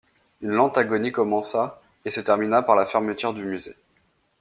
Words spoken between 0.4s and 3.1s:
Une lente agonie commença et se termina par la